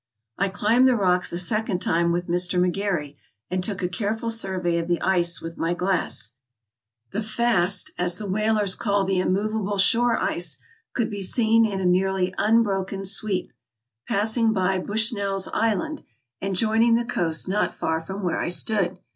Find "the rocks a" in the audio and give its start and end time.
0.87-1.37